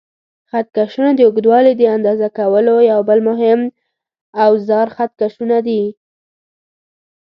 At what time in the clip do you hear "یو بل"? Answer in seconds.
2.91-3.19